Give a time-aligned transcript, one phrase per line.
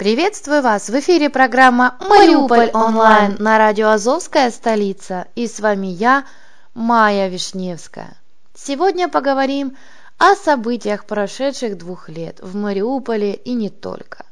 [0.00, 0.88] Приветствую вас!
[0.88, 5.26] В эфире программа «Мариуполь онлайн» на радио «Азовская столица».
[5.34, 6.24] И с вами я,
[6.72, 8.16] Майя Вишневская.
[8.54, 9.76] Сегодня поговорим
[10.16, 14.24] о событиях прошедших двух лет в Мариуполе и не только.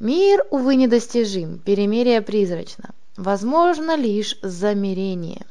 [0.00, 2.90] Мир, увы, недостижим, перемирие призрачно.
[3.16, 5.46] Возможно лишь замирение.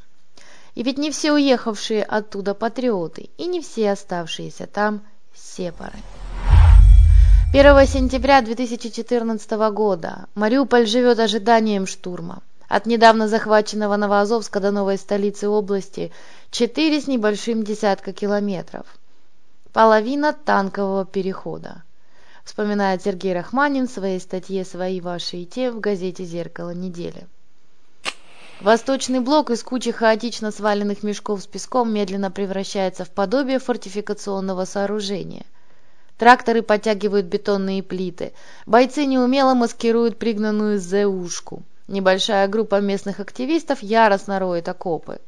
[0.76, 5.00] И ведь не все уехавшие оттуда патриоты, и не все оставшиеся там
[5.34, 5.96] сепары.
[7.54, 12.44] 1 сентября 2014 года Мариуполь живет ожиданием штурма.
[12.68, 16.12] От недавно захваченного Новоазовска до новой столицы области
[16.52, 18.86] четыре с небольшим десятка километров.
[19.72, 21.84] Половина танкового перехода.
[22.44, 27.28] Вспоминает Сергей Рахманин в своей статье «Свои, ваши и те» в газете «Зеркало недели».
[28.60, 35.46] Восточный блок из кучи хаотично сваленных мешков с песком медленно превращается в подобие фортификационного сооружения–
[36.18, 38.34] Тракторы подтягивают бетонные плиты.
[38.66, 41.62] Бойцы неумело маскируют пригнанную ЗУшку.
[41.88, 45.20] Небольшая группа местных активистов яростно роет окопы.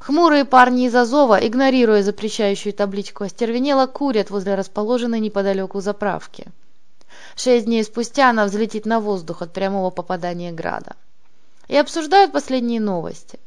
[0.00, 6.46] Хмурые парни из Азова, игнорируя запрещающую табличку остервенело, курят возле расположенной неподалеку заправки.
[7.36, 10.96] Шесть дней спустя она взлетит на воздух от прямого попадания града.
[11.68, 13.38] И обсуждают последние новости.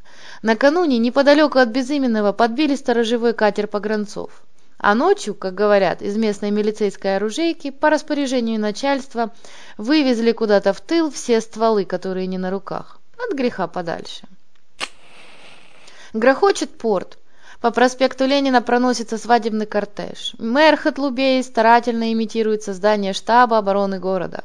[0.41, 4.43] Накануне неподалеку от Безыменного подбили сторожевой катер погранцов.
[4.83, 9.31] А ночью, как говорят, из местной милицейской оружейки по распоряжению начальства
[9.77, 12.99] вывезли куда-то в тыл все стволы, которые не на руках.
[13.17, 14.27] От греха подальше.
[16.11, 17.17] Грохочет порт.
[17.61, 20.35] По проспекту Ленина проносится свадебный кортеж.
[20.37, 24.43] Мэр Хатлубей старательно имитирует создание штаба обороны города.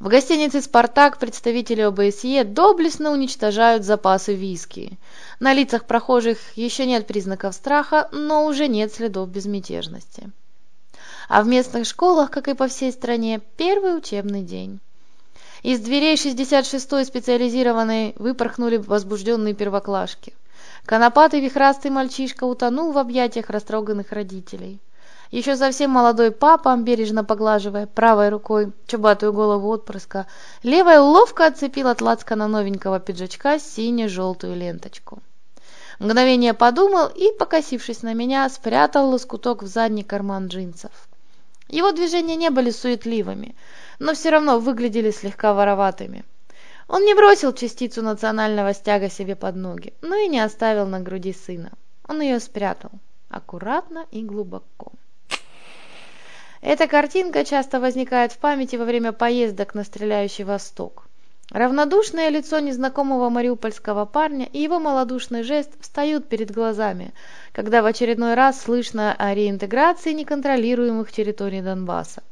[0.00, 4.98] В гостинице «Спартак» представители ОБСЕ доблестно уничтожают запасы виски.
[5.40, 10.30] На лицах прохожих еще нет признаков страха, но уже нет следов безмятежности.
[11.28, 14.80] А в местных школах, как и по всей стране, первый учебный день.
[15.62, 20.32] Из дверей 66-й специализированной выпорхнули возбужденные первоклашки.
[20.86, 24.80] Конопатый вихрастый мальчишка утонул в объятиях растроганных родителей.
[25.30, 30.26] Еще совсем молодой папа, бережно поглаживая правой рукой чубатую голову отпрыска,
[30.64, 35.22] левой ловко отцепил от лацкана новенького пиджачка сине-желтую ленточку.
[36.00, 41.08] Мгновение подумал и, покосившись на меня, спрятал лоскуток в задний карман джинсов.
[41.68, 43.54] Его движения не были суетливыми,
[44.00, 46.24] но все равно выглядели слегка вороватыми.
[46.88, 51.32] Он не бросил частицу национального стяга себе под ноги, но и не оставил на груди
[51.32, 51.70] сына.
[52.08, 52.90] Он ее спрятал
[53.28, 54.90] аккуратно и глубоко.
[56.62, 61.06] Эта картинка часто возникает в памяти во время поездок на стреляющий восток.
[61.50, 67.12] Равнодушное лицо незнакомого мариупольского парня и его малодушный жест встают перед глазами,
[67.52, 72.22] когда в очередной раз слышно о реинтеграции неконтролируемых территорий Донбасса,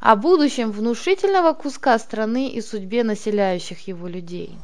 [0.00, 4.56] о будущем внушительного куска страны и судьбе населяющих его людей.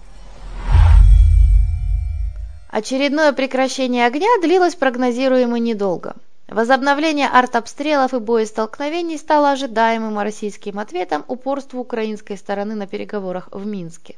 [2.71, 6.15] Очередное прекращение огня длилось прогнозируемо недолго.
[6.49, 14.15] Возобновление артобстрелов и боестолкновений стало ожидаемым российским ответом упорству украинской стороны на переговорах в Минске.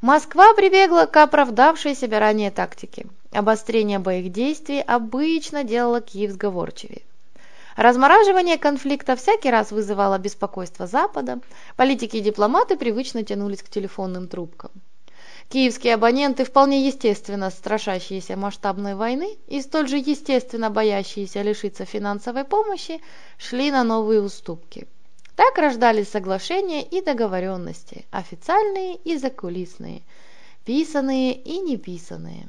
[0.00, 3.06] Москва прибегла к оправдавшей себя ранее тактике.
[3.30, 7.02] Обострение боевых действий обычно делало Киев сговорчивее.
[7.76, 11.40] Размораживание конфликта всякий раз вызывало беспокойство Запада,
[11.76, 14.70] политики и дипломаты привычно тянулись к телефонным трубкам.
[15.48, 23.00] Киевские абоненты, вполне естественно страшащиеся масштабной войны и столь же естественно боящиеся лишиться финансовой помощи,
[23.38, 24.86] шли на новые уступки.
[25.36, 30.02] Так рождались соглашения и договоренности, официальные и закулисные,
[30.66, 32.48] писанные и неписанные.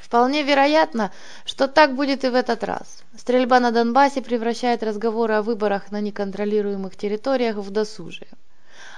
[0.00, 1.12] Вполне вероятно,
[1.44, 3.02] что так будет и в этот раз.
[3.18, 8.28] Стрельба на Донбассе превращает разговоры о выборах на неконтролируемых территориях в досужие.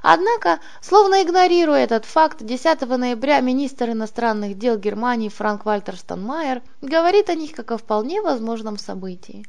[0.06, 7.34] Однако, словно игнорируя этот факт, 10 ноября министр иностранных дел Германии Франк-Вальтер Штанмайер говорит о
[7.34, 9.46] них как о вполне возможном событии.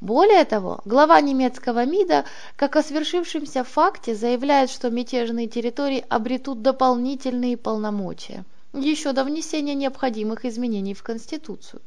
[0.00, 2.24] Более того, глава немецкого МИДа,
[2.54, 8.44] как о свершившемся факте, заявляет, что мятежные территории обретут дополнительные полномочия
[8.74, 11.82] еще до внесения необходимых изменений в Конституцию.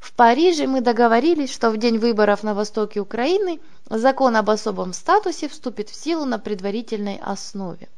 [0.00, 3.60] В Париже мы договорились, что в день выборов на востоке Украины
[3.90, 7.88] закон об особом статусе вступит в силу на предварительной основе.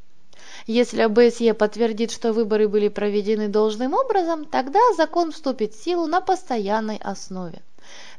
[0.66, 6.20] Если ОБСЕ подтвердит, что выборы были проведены должным образом, тогда закон вступит в силу на
[6.20, 7.62] постоянной основе,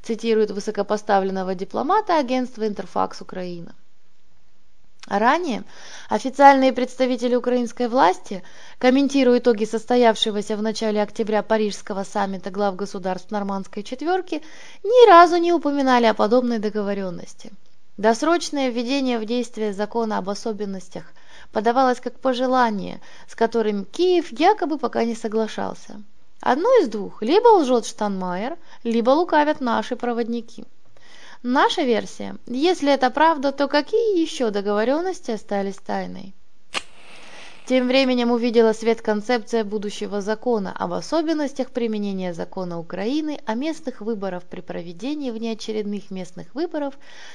[0.01, 3.75] цитирует высокопоставленного дипломата агентства «Интерфакс Украина».
[5.07, 5.65] Ранее
[6.07, 8.41] официальные представители украинской власти,
[8.77, 14.41] комментируя итоги состоявшегося в начале октября Парижского саммита глав государств Нормандской четверки,
[14.81, 17.51] ни разу не упоминали о подобной договоренности.
[17.97, 21.11] Досрочное введение в действие закона об особенностях
[21.51, 26.01] подавалось как пожелание, с которым Киев якобы пока не соглашался.
[26.39, 30.63] Одно из двух– либо лжет Штанмайер, либо лукавят наши проводники.
[31.45, 32.38] Наша версия.
[32.48, 36.34] Если это правда, то какие еще договоренности остались тайной?
[37.66, 44.44] Тем временем увидела свет концепция будущего закона об особенностях применения закона Украины о местных выборах
[44.44, 46.94] при проведении внеочередных местных выборов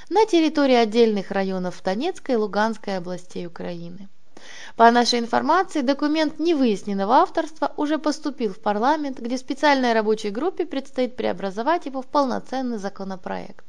[0.09, 4.09] на территории отдельных районов Донецкой и Луганской областей Украины.
[4.77, 11.15] По нашей информации, документ невыясненного авторства уже поступил в парламент, где специальной рабочей группе предстоит
[11.15, 13.67] преобразовать его в полноценный законопроект.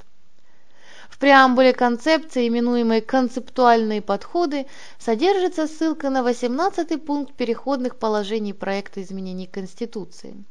[1.10, 4.68] В преамбуле концепции, именуемой «Концептуальные подходы»,
[5.00, 10.46] содержится ссылка на 18 пункт переходных положений проекта изменений Конституции.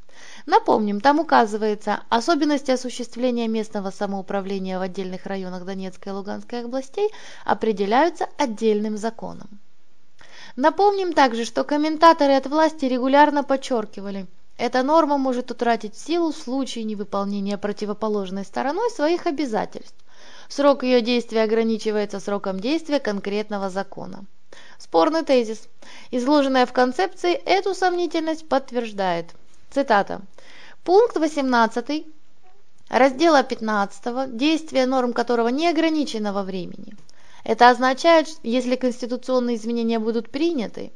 [0.46, 7.10] Напомним, там указывается, особенности осуществления местного самоуправления в отдельных районах Донецкой и Луганской областей
[7.44, 9.60] определяются отдельным законом.
[10.56, 14.26] Напомним также, что комментаторы от власти регулярно подчеркивали,
[14.56, 19.94] эта норма может утратить силу в случае невыполнения противоположной стороной своих обязательств,
[20.48, 24.24] Срок ее действия ограничивается сроком действия конкретного закона.
[24.78, 25.68] Спорный тезис,
[26.10, 29.34] изложенная в концепции, эту сомнительность подтверждает.
[29.70, 30.22] Цитата.
[30.84, 32.06] Пункт 18
[32.88, 36.96] раздела 15, действие норм которого не ограничено во времени.
[37.44, 40.92] Это означает, если конституционные изменения будут приняты,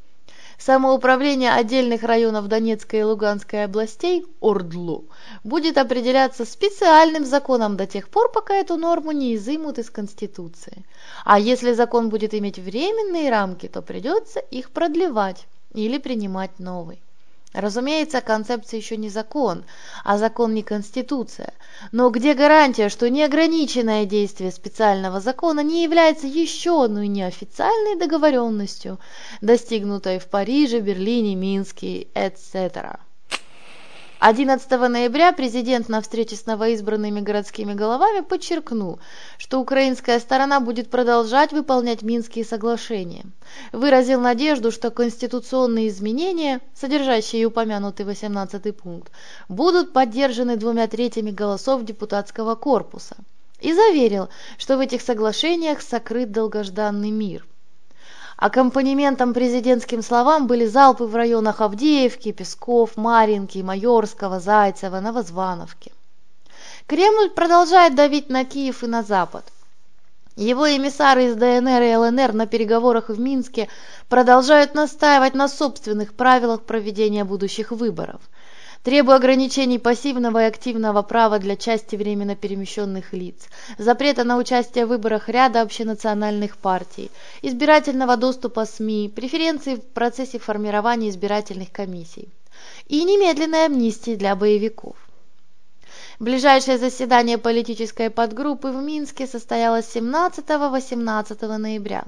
[0.64, 5.02] Самоуправление отдельных районов Донецкой и Луганской областей, ОРДЛО,
[5.42, 10.84] будет определяться специальным законом до тех пор, пока эту норму не изымут из Конституции.
[11.24, 17.02] А если закон будет иметь временные рамки, то придется их продлевать или принимать новый.
[17.52, 19.64] Разумеется, концепция еще не закон,
[20.04, 21.52] а закон не конституция.
[21.92, 28.98] Но где гарантия, что неограниченное действие специального закона не является еще одной неофициальной договоренностью,
[29.42, 32.98] достигнутой в Париже, Берлине, Минске, etc.
[34.24, 39.00] 11 ноября президент на встрече с новоизбранными городскими головами подчеркнул,
[39.36, 43.24] что украинская сторона будет продолжать выполнять Минские соглашения.
[43.72, 49.10] Выразил надежду, что конституционные изменения, содержащие упомянутый 18 пункт,
[49.48, 53.16] будут поддержаны двумя третьими голосов депутатского корпуса.
[53.58, 57.44] И заверил, что в этих соглашениях сокрыт долгожданный мир.
[58.42, 65.92] Аккомпанементом президентским словам были залпы в районах Авдеевки, Песков, Маринки, Майорского, Зайцева, Новозвановки.
[66.88, 69.44] Кремль продолжает давить на Киев и на Запад.
[70.34, 73.68] Его эмиссары из ДНР и ЛНР на переговорах в Минске
[74.08, 78.22] продолжают настаивать на собственных правилах проведения будущих выборов–
[78.82, 83.48] требуя ограничений пассивного и активного права для части временно перемещенных лиц,
[83.78, 87.10] запрета на участие в выборах ряда общенациональных партий,
[87.42, 92.28] избирательного доступа СМИ, преференций в процессе формирования избирательных комиссий
[92.88, 94.96] и немедленной амнистии для боевиков.
[96.18, 102.04] Ближайшее заседание политической подгруппы в Минске состоялось 17-18 ноября.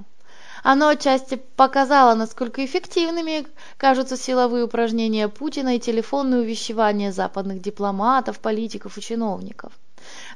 [0.67, 8.97] Оно отчасти показало, насколько эффективными кажутся силовые упражнения Путина и телефонные увещевания западных дипломатов, политиков
[8.97, 9.75] и чиновников.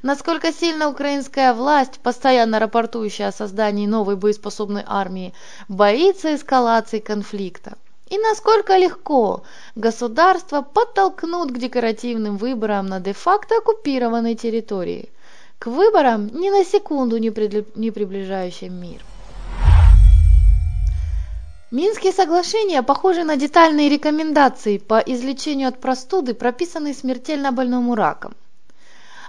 [0.03, 5.33] Насколько сильно украинская власть, постоянно рапортующая о создании новой боеспособной армии,
[5.67, 7.73] боится эскалации конфликта.
[8.11, 9.41] И насколько легко
[9.73, 15.09] государство подтолкнут к декоративным выборам на де-факто оккупированной территории,
[15.57, 19.01] к выборам ни на секунду не, приближающим мир.
[21.71, 28.33] Минские соглашения похожи на детальные рекомендации по излечению от простуды, прописанные смертельно больному раком.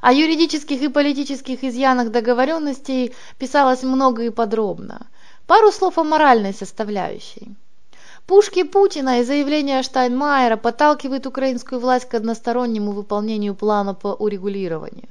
[0.01, 5.07] О юридических и политических изъянах договоренностей писалось много и подробно.
[5.47, 7.55] Пару слов о моральной составляющей.
[8.27, 15.11] Пушки Путина и заявления Штайнмайера подталкивают украинскую власть к одностороннему выполнению плана по урегулированию.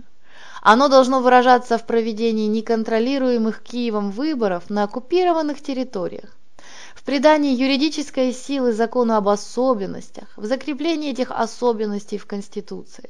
[0.63, 6.38] Оно должно выражаться в проведении неконтролируемых Киевом выборов на оккупированных территориях
[7.09, 13.09] придании юридической силы закону об особенностях, в закреплении этих особенностей в Конституции.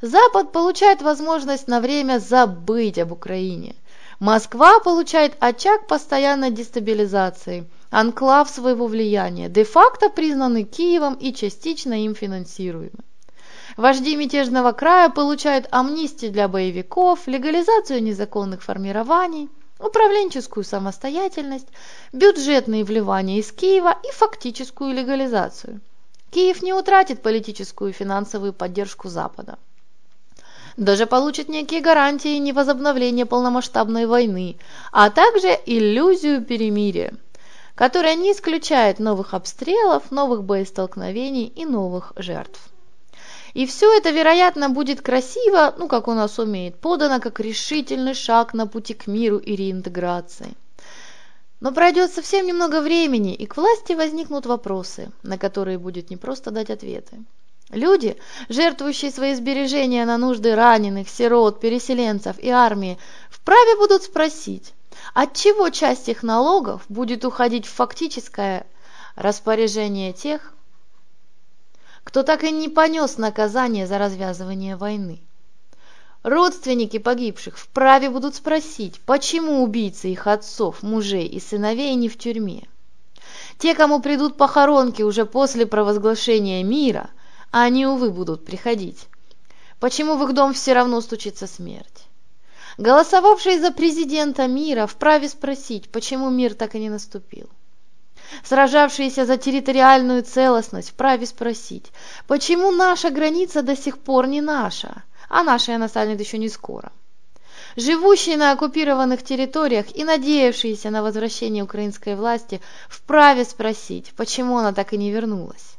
[0.00, 3.74] Запад получает возможность на время забыть об Украине.
[4.18, 13.04] Москва получает очаг постоянной дестабилизации, анклав своего влияния, де-факто признанный Киевом и частично им финансируемый.
[13.76, 21.68] Вожди мятежного края получают амнистию для боевиков, легализацию незаконных формирований– управленческую самостоятельность,
[22.12, 25.80] бюджетные вливания из Киева и фактическую легализацию.
[26.30, 29.58] Киев не утратит политическую и финансовую поддержку Запада.
[30.76, 34.58] Даже получит некие гарантии невозобновления полномасштабной войны,
[34.92, 37.14] а также иллюзию перемирия,
[37.74, 42.60] которая не исключает новых обстрелов, новых боестолкновений и новых жертв.
[43.54, 48.54] И все это, вероятно, будет красиво, ну, как у нас умеет, подано как решительный шаг
[48.54, 50.54] на пути к миру и реинтеграции.
[51.60, 56.70] Но пройдет совсем немного времени, и к власти возникнут вопросы, на которые будет непросто дать
[56.70, 57.18] ответы.
[57.70, 58.16] Люди,
[58.48, 64.72] жертвующие свои сбережения на нужды раненых, сирот, переселенцев и армии, вправе будут спросить,
[65.14, 68.66] от чего часть их налогов будет уходить в фактическое
[69.16, 70.54] распоряжение тех,
[72.08, 75.20] кто так и не понес наказание за развязывание войны.
[76.22, 82.66] Родственники погибших вправе будут спросить, почему убийцы их отцов, мужей и сыновей не в тюрьме.
[83.58, 87.10] Те, кому придут похоронки уже после провозглашения мира,
[87.50, 89.06] они, увы, будут приходить.
[89.78, 92.06] Почему в их дом все равно стучится смерть?
[92.78, 97.50] Голосовавшие за президента мира вправе спросить, почему мир так и не наступил
[98.44, 101.92] сражавшиеся за территориальную целостность, вправе спросить,
[102.26, 106.92] почему наша граница до сих пор не наша, а наша она станет еще не скоро.
[107.76, 114.92] Живущие на оккупированных территориях и надеявшиеся на возвращение украинской власти вправе спросить, почему она так
[114.92, 115.76] и не вернулась.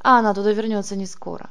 [0.00, 1.50] А она туда вернется не скоро.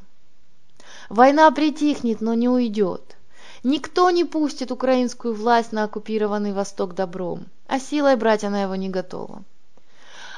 [1.09, 3.17] Война притихнет, но не уйдет.
[3.63, 8.89] Никто не пустит украинскую власть на оккупированный Восток добром, а силой брать она его не
[8.89, 9.43] готова.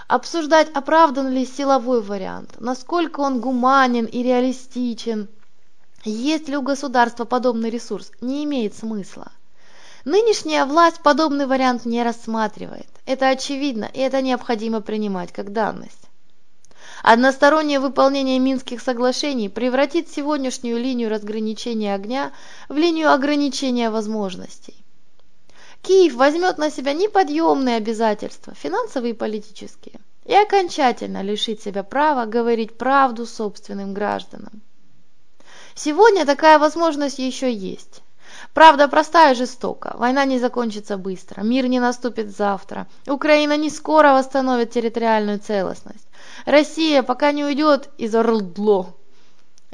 [0.08, 5.30] Обсуждать, оправдан ли силовой вариант, насколько он гуманен и реалистичен,
[6.04, 9.32] есть ли у государства подобный ресурс, не имеет смысла.
[10.04, 12.90] Нынешняя власть подобный вариант не рассматривает.
[13.06, 16.10] Это очевидно, и это необходимо принимать как данность.
[17.02, 22.34] Одностороннее выполнение Минских соглашений превратит сегодняшнюю линию разграничения огня
[22.68, 24.76] в линию ограничения возможностей.
[25.84, 32.78] Киев возьмет на себя неподъемные обязательства, финансовые и политические, и окончательно лишит себя права говорить
[32.78, 34.62] правду собственным гражданам.
[35.76, 38.02] Сегодня такая возможность еще есть.
[38.54, 39.94] Правда простая и жестока.
[39.98, 42.88] Война не закончится быстро, мир не наступит завтра.
[43.06, 46.08] Украина не скоро восстановит территориальную целостность.
[46.46, 48.96] Россия пока не уйдет из Орлдло,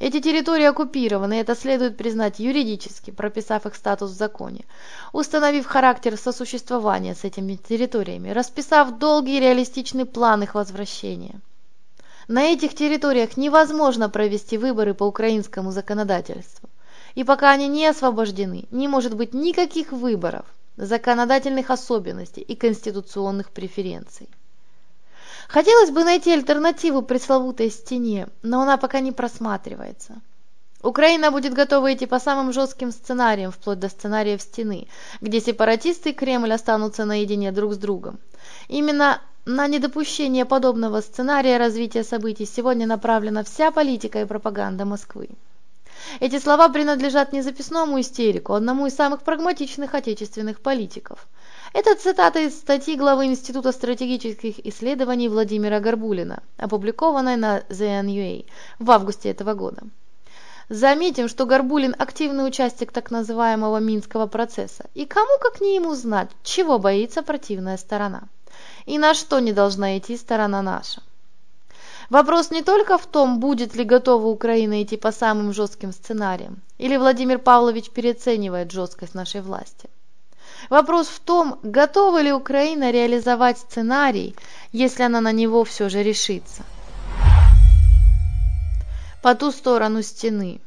[0.02, 4.64] эти территории оккупированы, это следует признать юридически, прописав их статус в законе,
[5.12, 11.42] установив характер сосуществования с этими территориями, расписав долгий и реалистичный план их возвращения.
[12.30, 16.70] На этих территориях невозможно провести выборы по украинскому законодательству.
[17.16, 20.46] И пока они не освобождены, не может быть никаких выборов,
[20.78, 24.30] законодательных особенностей и конституционных преференций.
[25.50, 30.22] Хотелось бы найти альтернативу пресловутой стене, но она пока не просматривается.
[30.84, 34.88] Украина будет готова идти по самым жестким сценариям, вплоть до сценариев стены,
[35.22, 38.20] где сепаратисты и Кремль останутся наедине друг с другом.
[38.68, 45.30] Именно на недопущение подобного сценария развития событий сегодня направлена вся политика и пропаганда Москвы.
[46.20, 51.28] Эти слова принадлежат не записному истерику, а одному из самых прагматичных отечественных политиков–
[51.74, 58.46] это цитата из статьи главы Института стратегических исследований Владимира Горбулина, опубликованной на ZNUA
[58.80, 59.84] в августе этого года.
[60.70, 66.30] Заметим, что Горбулин– активный участник так называемого Минского процесса, и кому как не ему знать,
[66.44, 68.24] чего боится противная сторона,
[68.86, 71.02] и на что не должна идти сторона наша.
[72.10, 76.98] Вопрос не только в том, будет ли готова Украина идти по самым жестким сценариям, или
[76.98, 79.90] Владимир Павлович переоценивает жесткость нашей власти.
[80.70, 84.36] Вопрос в том, готова ли Украина реализовать сценарий,
[84.72, 86.64] если она на него все же решится.
[89.24, 90.62] По ту сторону стены.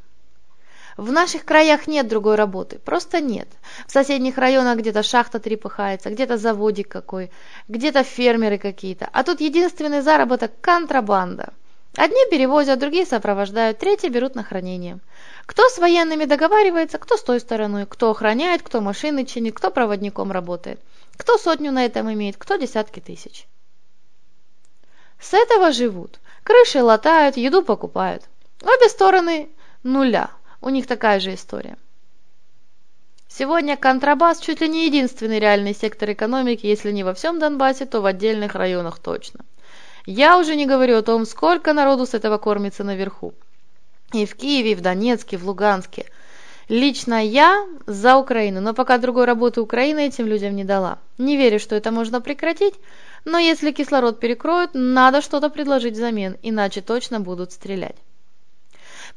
[0.97, 3.49] В наших краях нет другой работы, просто нет.
[3.87, 7.31] В соседних районах где-то шахта трепыхается, где-то заводик какой,
[7.69, 9.09] где-то фермеры какие-то.
[9.11, 11.55] А тут единственный заработок– контрабанда.
[11.97, 14.99] Одни перевозят, другие сопровождают, третьи берут на хранение.
[15.47, 20.31] Кто с военными договаривается, кто с той стороной, кто охраняет, кто машины чинит, кто проводником
[20.31, 20.81] работает,
[21.17, 23.47] кто сотню на этом имеет, кто десятки тысяч.
[25.21, 26.21] С этого живут.
[26.43, 28.25] Крыши латают, еду покупают.
[28.63, 29.49] Обе стороны
[29.83, 30.31] нуля.
[30.61, 31.77] У них такая же история.
[33.29, 38.01] Сегодня контрабас чуть ли не единственный реальный сектор экономики, если не во всем Донбассе, то
[38.01, 39.41] в отдельных районах точно.
[40.05, 43.33] Я уже не говорю о том, сколько народу с этого кормится наверху.
[44.13, 46.07] И в Киеве, и в Донецке, и в Луганске.
[46.69, 50.99] Лично я за Украину, но пока другой работы Украина этим людям не дала.
[51.19, 52.75] Не верю, что это можно прекратить,
[53.25, 57.97] но если кислород перекроют, надо что-то предложить взамен, иначе точно будут стрелять.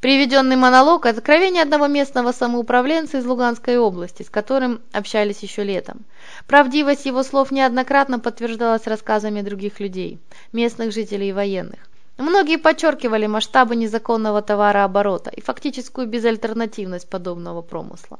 [0.00, 6.04] Приведенный монолог– откровение одного местного самоуправленца из Луганской области, с которым общались еще летом.
[6.46, 10.18] Правдивость его слов неоднократно подтверждалась рассказами других людей,
[10.52, 11.80] местных жителей и военных.
[12.18, 18.18] Многие подчеркивали масштабы незаконного товарооборота и фактическую безальтернативность подобного промысла.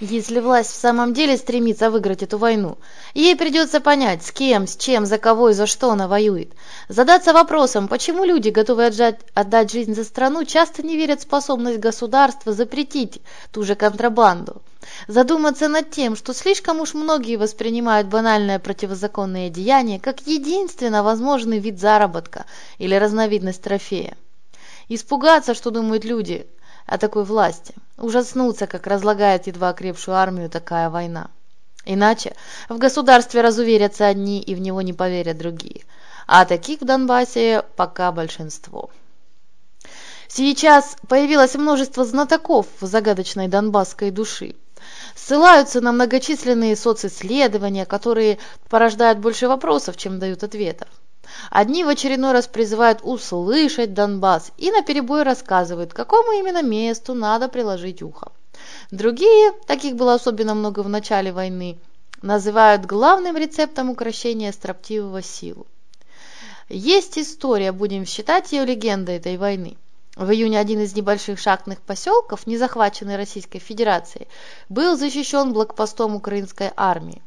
[0.00, 2.78] Если власть в самом деле стремится выиграть эту войну,
[3.12, 6.52] ей придется понять, с кем, с чем, за кого и за что она воюет.
[6.88, 11.80] Задаться вопросом, почему люди, готовые отжать, отдать жизнь за страну, часто не верят в способность
[11.80, 13.20] государства запретить
[13.52, 14.62] ту же контрабанду.
[15.06, 21.78] Задуматься над тем, что слишком уж многие воспринимают банальное противозаконное деяние как единственно возможный вид
[21.78, 22.46] заработка
[22.78, 24.16] или разновидность трофея.
[24.88, 26.46] Испугаться, что думают люди
[26.90, 31.28] о такой власти– ужаснуться, как разлагает едва окрепшую армию такая война.
[31.84, 32.34] Иначе
[32.68, 35.84] в государстве разуверятся одни и в него не поверят другие.
[36.26, 38.90] А таких в Донбассе пока большинство.
[40.26, 44.56] Сейчас появилось множество знатоков загадочной донбасской души.
[45.14, 50.88] Ссылаются на многочисленные социсследования, которые порождают больше вопросов, чем дают ответов.
[51.50, 58.02] Одни в очередной раз призывают услышать Донбасс и наперебой рассказывают, какому именно месту надо приложить
[58.02, 58.32] ухо.
[58.90, 61.78] Другие, таких было особенно много в начале войны,
[62.22, 65.66] называют главным рецептом укрощения строптивого силу.
[66.68, 69.76] Есть история, будем считать ее легендой этой войны.
[70.16, 74.28] В июне один из небольших шахтных поселков, не захваченный Российской Федерацией,
[74.68, 77.22] был защищен блокпостом украинской армии.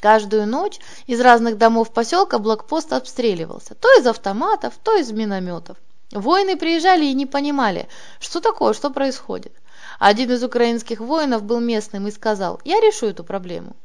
[0.00, 5.76] Каждую ночь из разных домов поселка блокпост обстреливался, то из автоматов, то из минометов.
[6.10, 7.86] Воины приезжали и не понимали,
[8.18, 9.52] что такое, что происходит.
[9.98, 13.76] Один из украинских воинов был местным и сказал, я решу эту проблему.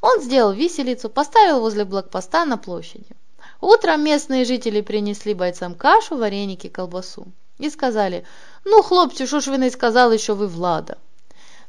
[0.00, 3.14] Он сделал виселицу, поставил возле блокпоста на площади.
[3.60, 7.26] Утром местные жители принесли бойцам кашу, вареники, колбасу.
[7.58, 8.24] И сказали,
[8.64, 10.96] ну, хлопцы, что ж вы не сказал еще вы Влада?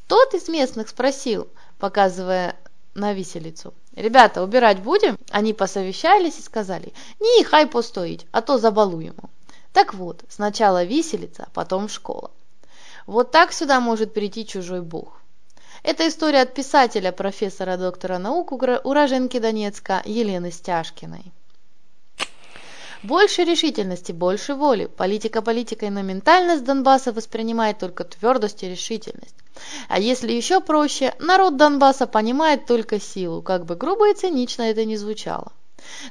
[0.08, 2.56] Тот из местных спросил, показывая
[2.96, 3.74] на виселицу.
[3.96, 9.30] «Ребята, убирать будем?» Они посовещались и сказали, «Не, хай постоить, а то забалуємо».
[9.74, 12.32] Так вот, сначала виселица, а потом школа.
[13.06, 15.22] Вот так сюда может прийти чужой бог.
[15.84, 21.32] Это история от писателя, профессора, доктора наук уроженки Донецка Елены Стяжкиной.
[23.06, 24.88] Больше решительности, больше воли.
[24.88, 29.36] Политика политикой, но ментальность Донбасса воспринимает только твердость и решительность.
[29.88, 34.86] А если еще проще, народ Донбасса понимает только силу, как бы грубо и цинично это
[34.86, 35.52] ни звучало.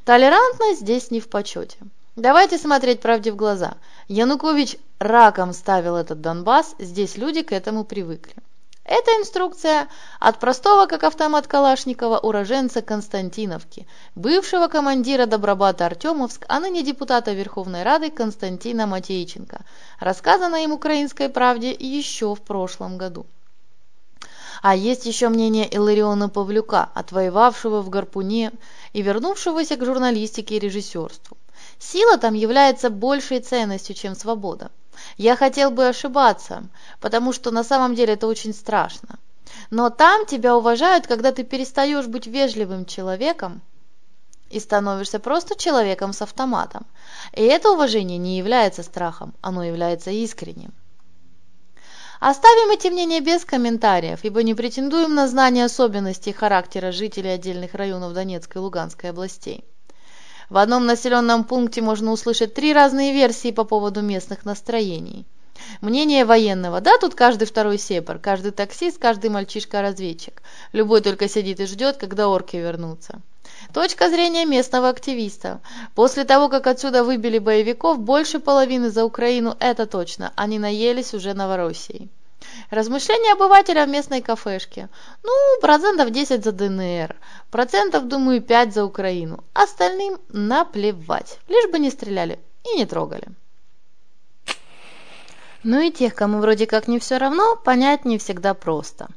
[0.05, 1.79] Толерантность здесь не в почете.
[2.15, 3.75] Давайте смотреть правде в глаза.
[4.07, 8.35] Янукович раком ставил этот Донбасс, здесь люди к этому привыкли.
[8.85, 9.88] Эта инструкция
[10.20, 17.83] от простого, как автомат Калашникова, уроженца Константиновки, бывшего командира Добробата Артемовск, а ныне депутата Верховной
[17.83, 19.64] Рады Константина Матейченко,
[20.01, 23.25] рассказана им «Украинской правде» еще в прошлом году.
[24.61, 28.53] А есть еще мнение Илариона Павлюка, отвоевавшего в Гарпуне
[28.92, 31.38] и вернувшегося к журналистике и режиссерству.
[31.79, 34.70] Сила там является большей ценностью, чем свобода.
[35.17, 36.69] Я хотел бы ошибаться,
[37.01, 39.19] потому что на самом деле это очень страшно.
[39.71, 43.63] Но там тебя уважают, когда ты перестаешь быть вежливым человеком
[44.51, 46.87] и становишься просто человеком с автоматом.
[47.33, 50.73] И это уважение не является страхом, оно является искренним.
[52.21, 58.15] Оставим эти мнения без комментариев, ибо не претендуем на знание особенностей характера жителей отдельных районов
[58.15, 59.65] Донецкой и Луганской областей.
[60.51, 65.27] В одном населенном пункте можно услышать три разные версии по поводу местных настроений.
[65.81, 66.81] Мнение военного.
[66.81, 70.43] Да, тут каждый второй сепар, каждый таксист, каждый мальчишка-разведчик.
[70.73, 73.23] Любой только сидит и ждет, когда орки вернутся.
[73.73, 75.61] Точка зрения местного активиста.
[75.95, 81.35] После того, как отсюда выбили боевиков, больше половины за Украину, это точно, они наелись уже
[81.35, 82.11] Новороссией.
[82.71, 84.89] Размышления обывателя в местной кафешке.
[85.23, 87.17] Ну, процентов 10 за ДНР,
[87.51, 89.45] процентов, думаю, 5 за Украину.
[89.53, 92.39] Остальным наплевать, лишь бы не стреляли
[92.73, 93.29] и не трогали.
[95.63, 99.09] Ну и тех, кому вроде как не все равно, понять не всегда просто.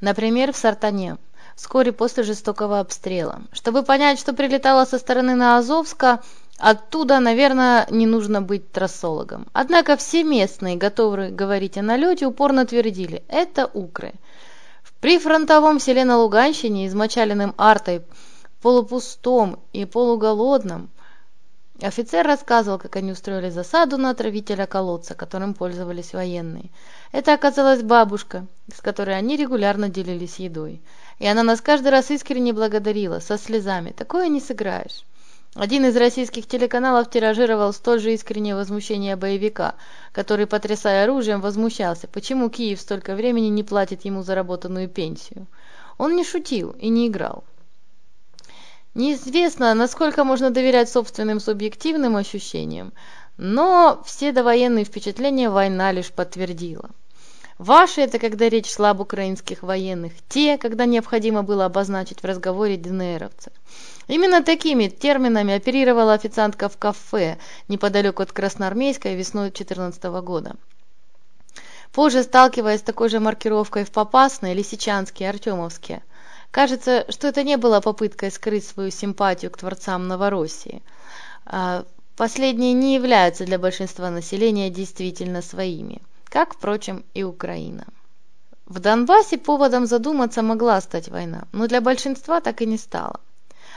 [0.00, 1.18] Например, в Сартане,
[1.54, 3.42] вскоре после жестокого обстрела.
[3.52, 6.22] Чтобы понять, что прилетало со стороны на Азовска,
[6.62, 9.48] Оттуда, наверное, не нужно быть трассологом.
[9.52, 14.12] Однако все местные, готовые говорить о налете, упорно твердили– это укры.
[14.84, 18.02] В прифронтовом селе на Луганщине, измочаленным артой,
[18.60, 20.88] полупустом и полуголодном,
[21.80, 26.70] офицер рассказывал, как они устроили засаду на отравителя колодца, которым пользовались военные.
[27.10, 30.80] Это оказалась бабушка, с которой они регулярно делились едой.
[31.18, 33.90] И она нас каждый раз искренне благодарила, со слезами.
[33.90, 35.02] Такое не сыграешь.
[35.54, 39.74] Один из российских телеканалов тиражировал столь же искреннее возмущение боевика,
[40.10, 45.46] который, потрясая оружием, возмущался, почему Киев столько времени не платит ему заработанную пенсию.
[45.98, 47.44] Он не шутил и не играл.
[48.94, 52.94] Неизвестно, насколько можно доверять собственным субъективным ощущениям,
[53.36, 56.88] но все довоенные впечатления война лишь подтвердила.
[57.62, 62.76] Ваши– это когда речь шла об украинских военных, те, когда необходимо было обозначить в разговоре
[62.76, 63.52] ДНРовцев.
[64.08, 70.56] Именно такими терминами оперировала официантка в кафе неподалеку от Красноармейской весной 2014 года.
[71.92, 76.02] Позже, сталкиваясь с такой же маркировкой в Попасной, Лисичанске и Артемовске,
[76.50, 80.82] кажется, что это не было попыткой скрыть свою симпатию к творцам Новороссии.
[81.46, 81.84] А
[82.16, 87.84] последние не являются для большинства населения действительно своими, как, впрочем, и Украина.
[88.64, 93.20] В Донбассе поводом задуматься могла стать война, но для большинства так и не стало.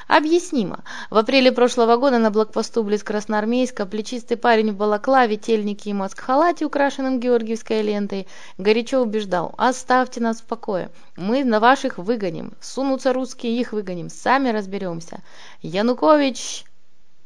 [0.08, 0.86] Объяснимо.
[1.10, 6.65] В апреле прошлого года на блокпосту близ Красноармейска плечистый парень в балаклаве, тельнике и маск-халате,
[6.65, 8.26] украшенном георгиевской лентой,
[8.58, 14.48] горячо убеждал «Оставьте нас в покое, мы на ваших выгоним, сунутся русские, их выгоним, сами
[14.48, 15.24] разберемся.
[15.62, 16.63] Янукович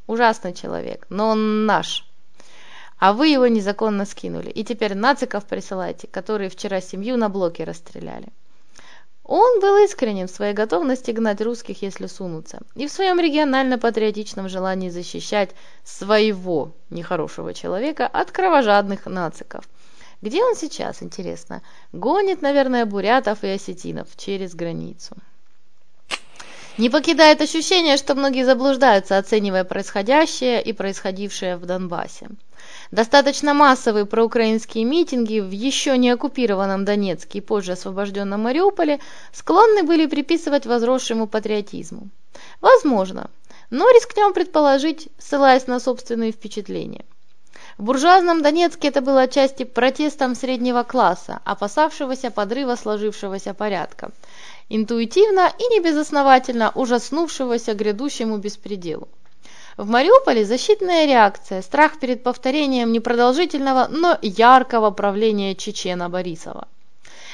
[0.07, 2.08] ужасный человек, но он наш».
[2.99, 4.49] А вы его незаконно скинули.
[4.49, 8.27] И теперь нациков присылайте, которые вчера семью на блоке расстреляли.
[9.23, 14.89] Он был искренен в своей готовности гнать русских, если сунутся, и в своем регионально-патриотичном желании
[14.89, 15.51] защищать
[15.83, 19.65] своего нехорошего человека от кровожадных нациков.
[20.23, 21.61] Где он сейчас, интересно?
[21.93, 25.15] Гонит, наверное, бурятов и осетинов через границу.
[26.79, 32.29] Не покидает ощущение, что многие заблуждаются, оценивая происходящее и происходившее в Донбассе.
[32.91, 38.99] Достаточно массовые проукраинские митинги в еще не оккупированном Донецке и позже освобожденном Мариуполе
[39.31, 42.09] склонны были приписывать возросшему патриотизму.
[42.61, 43.29] Возможно,
[43.69, 47.05] но рискнем предположить, ссылаясь на собственные впечатления.
[47.77, 54.11] В буржуазном Донецке это было отчасти протестом среднего класса, опасавшегося подрыва сложившегося порядка,
[54.67, 59.07] интуитивно и небезосновательно ужаснувшегося грядущему беспределу.
[59.79, 66.67] В Мариуполе защитная реакция, страх перед повторением непродолжительного, но яркого правления Чечена Борисова.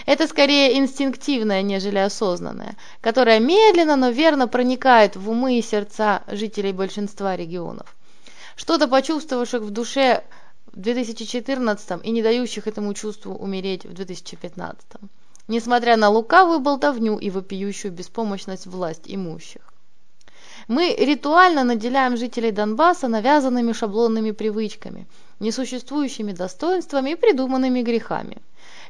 [0.06, 6.72] Это скорее инстинктивное, нежели осознанное, которое медленно, но верно проникает в умы и сердца жителей
[6.72, 7.96] большинства регионов.
[8.56, 10.24] Что-то почувствовавших в душе
[10.68, 14.78] в 2014 и не дающих этому чувству умереть в 2015.
[15.48, 19.74] Несмотря на лукавую болтовню и вопиющую беспомощность власть имущих.
[20.68, 25.06] Мы ритуально наделяем жителей Донбасса навязанными шаблонными привычками,
[25.40, 28.38] несуществующими достоинствами и придуманными грехами.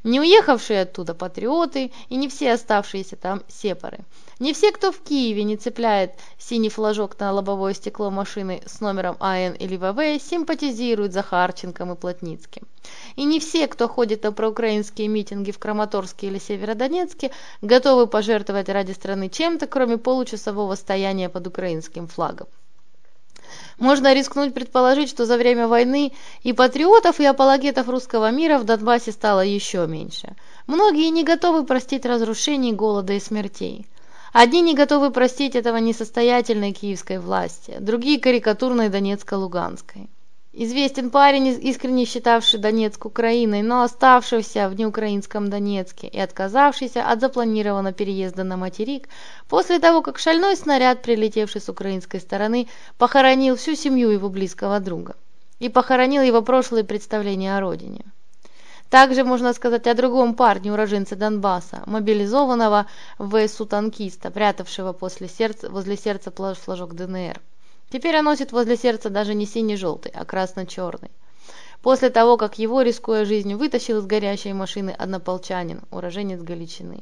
[0.06, 4.02] Не уехавшие оттуда патриоты и не все оставшиеся там сепары.
[4.38, 9.18] Не все, кто в Киеве не цепляет синий флажок на лобовое стекло машины с номером
[9.20, 12.68] АН или ВВ, симпатизируют за Харченком и Плотницким.
[13.16, 17.32] И не все, кто ходит на проукраинские митинги в Краматорске или Северодонецке,
[17.64, 22.48] готовы пожертвовать ради страны чем-то, кроме получасового стояния под украинским флагом.
[23.78, 29.12] Можно рискнуть предположить, что за время войны и патриотов, и апологетов русского мира в Донбассе
[29.12, 30.36] стало еще меньше.
[30.68, 33.86] Многие не готовы простить разрушений, голода и смертей.
[34.34, 40.10] Одни не готовы простить этого несостоятельной киевской власти, другие– карикатурной Донецко-Луганской.
[40.58, 47.94] Известен парень, искренне считавший Донецк Украиной, но оставшийся в неукраинском Донецке и отказавшийся от запланированного
[47.94, 49.10] переезда на материк
[49.50, 55.18] после того, как шальной снаряд, прилетевший с украинской стороны, похоронил всю семью его близкого друга
[55.60, 58.06] и похоронил его прошлые представления о родине.
[58.90, 62.86] Также можно сказать о другом парне, уроженце Донбасса, мобилизованного
[63.18, 67.42] в ВСУ-танкиста, прятавшего после сердца, возле сердца флажок ДНР.
[67.96, 71.12] Теперь он носит возле сердца даже не синий-желтый, а красно-черный.
[71.82, 77.00] После того, как его, рискуя жизнью, вытащил из горящей машины однополчанин, уроженец Галичины.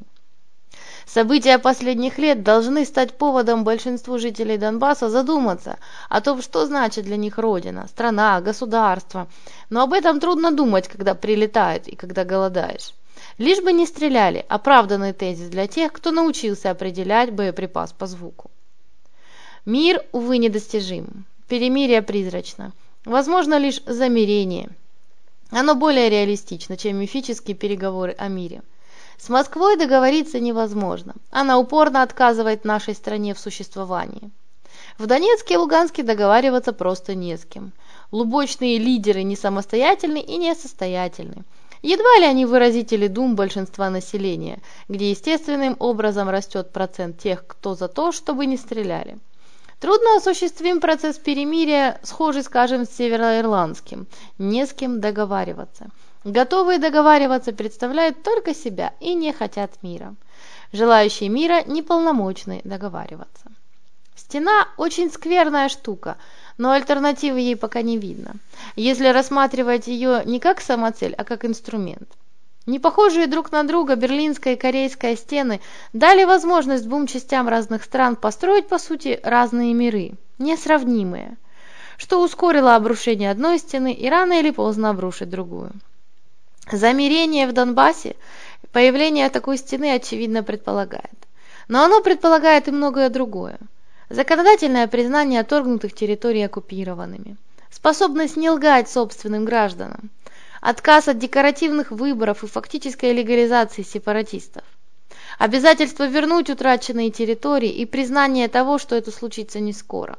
[1.07, 5.79] События последних лет должны стать поводом большинству жителей Донбасса задуматься
[6.09, 9.27] о том, что значит для них родина, страна, государство.
[9.71, 12.93] Но об этом трудно думать, когда прилетает и когда голодаешь.
[13.39, 18.51] Лишь бы не стреляли– оправданный тезис для тех, кто научился определять боеприпас по звуку.
[19.65, 21.23] Мир, увы, недостижим.
[21.47, 22.73] Перемирие призрачно.
[23.05, 24.69] Возможно лишь замирение.
[25.51, 28.61] Оно более реалистично, чем мифические переговоры о мире.
[29.17, 31.13] С Москвой договориться невозможно.
[31.31, 34.31] Она упорно отказывает нашей стране в существовании.
[34.97, 37.71] В Донецке и Луганске договариваться просто не с кем.
[38.11, 41.45] Лубочные лидеры не самостоятельны и несостоятельны.
[41.81, 47.87] Едва ли они выразители дум большинства населения, где естественным образом растет процент тех, кто за
[47.87, 49.19] то, чтобы не стреляли.
[49.83, 54.07] Трудно осуществим процесс перемирия, схожий, скажем, с североирландским.
[54.37, 55.87] Не с кем договариваться.
[56.23, 60.15] Готовые договариваться представляют только себя и не хотят мира.
[60.71, 63.51] Желающие мира неполномочны договариваться.
[64.15, 66.15] Стена очень скверная штука,
[66.57, 68.35] но альтернативы ей пока не видно,
[68.77, 72.07] если рассматривать ее не как самоцель, а как инструмент.
[72.65, 75.59] Не похожие друг на друга берлинская и корейская стены
[75.91, 81.35] дали возможность двум частям разных стран построить, по сути, разные миры, несравнимые,
[81.97, 85.71] что ускорило обрушение одной стены и рано или поздно обрушит другую.
[86.71, 88.15] Замирение в Донбассе
[88.71, 91.11] появление такой стены очевидно предполагает.
[91.67, 93.57] Но оно предполагает и многое другое.
[94.09, 97.35] Законодательное признание отторгнутых территорий оккупированными,
[97.69, 100.09] способность не лгать собственным гражданам,
[100.63, 104.63] отказ от декоративных выборов и фактической легализации сепаратистов.
[105.37, 110.17] Обязательство вернуть утраченные территории и признание того, что это случится не скоро.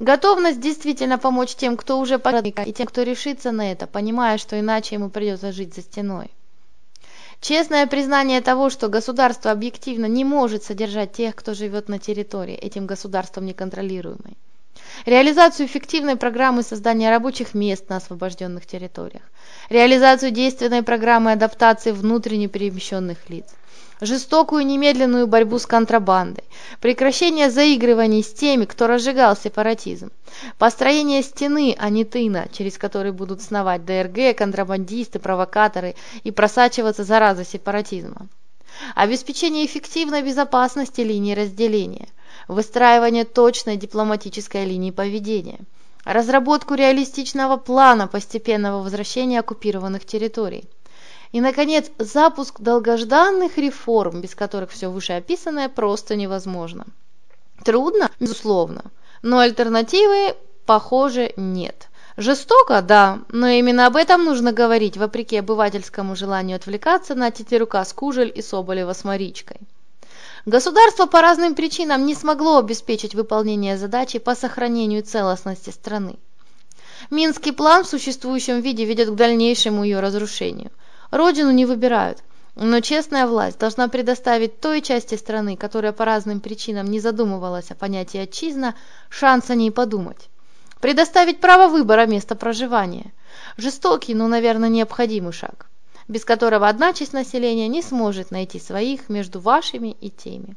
[0.00, 4.58] Готовность действительно помочь тем, кто уже подник, и тем, кто решится на это, понимая, что
[4.58, 6.32] иначе ему придется жить за стеной.
[7.40, 12.86] Честное признание того, что государство объективно не может содержать тех, кто живет на территории, этим
[12.86, 14.36] государством неконтролируемой
[15.06, 19.22] реализацию эффективной программы создания рабочих мест на освобожденных территориях,
[19.70, 23.46] реализацию действенной программы адаптации внутренне перемещенных лиц,
[24.00, 26.44] жестокую немедленную борьбу с контрабандой,
[26.80, 30.10] прекращение заигрываний с теми, кто разжигал сепаратизм,
[30.58, 37.44] построение стены, а не тына, через который будут сновать ДРГ, контрабандисты, провокаторы и просачиваться зараза
[37.44, 38.28] сепаратизма,
[38.94, 42.08] обеспечение эффективной безопасности линии разделения,
[42.48, 45.60] выстраивание точной дипломатической линии поведения,
[46.04, 50.64] разработку реалистичного плана постепенного возвращения оккупированных территорий.
[51.30, 56.86] И, наконец, запуск долгожданных реформ, без которых все вышеописанное просто невозможно.
[57.64, 58.84] Трудно, безусловно,
[59.20, 60.34] но альтернативы,
[60.64, 61.88] похоже, нет.
[62.16, 67.92] Жестоко, да, но именно об этом нужно говорить, вопреки обывательскому желанию отвлекаться на Тетерука с
[67.92, 69.58] Кужель и Соболева с Маричкой.
[70.46, 76.16] Государство по разным причинам не смогло обеспечить выполнение задачи по сохранению целостности страны.
[77.10, 80.70] Минский план в существующем виде ведет к дальнейшему ее разрушению.
[81.10, 82.18] Родину не выбирают,
[82.54, 87.74] но честная власть должна предоставить той части страны, которая по разным причинам не задумывалась о
[87.74, 88.74] понятии «отчизна»,
[89.08, 90.28] шанс о ней подумать.
[90.80, 93.12] Предоставить право выбора места проживания.
[93.56, 95.68] Жестокий, но, наверное, необходимый шаг
[96.08, 100.56] без которого одна часть населения не сможет найти своих между вашими и теми.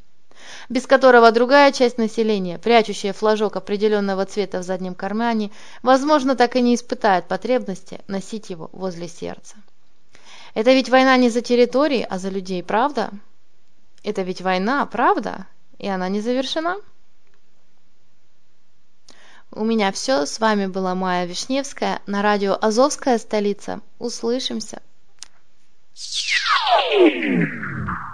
[0.70, 5.52] без которого другая часть населения, прячущая флажок определенного цвета в заднем кармане,
[5.84, 9.56] возможно, так и не испытает потребности носить его возле сердца.
[10.54, 13.12] Это ведь война не за территории, а за людей, правда?
[14.04, 15.48] Это ведь война, правда?
[15.78, 16.78] И она не завершена?
[19.52, 20.26] У меня все.
[20.26, 23.82] С вами была Майя Вишневская на радио «Азовская столица».
[24.00, 24.82] Услышимся.
[25.96, 28.08] Yeah.